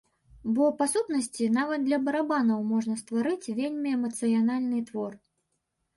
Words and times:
Бо, 0.53 0.69
па 0.79 0.85
сутнасці, 0.93 1.45
нават 1.57 1.85
для 1.89 1.99
барабанаў 2.07 2.65
можна 2.71 2.97
стварыць 3.03 3.53
вельмі 3.61 3.89
эмацыянальны 3.99 4.79
твор. 4.89 5.13